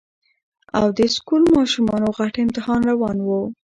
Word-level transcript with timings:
او 0.79 0.85
د 0.97 0.99
سکول 1.15 1.43
ماشومانو 1.57 2.07
غټ 2.17 2.33
امتحان 2.45 2.79
روان 2.91 3.17
وو 3.27 3.41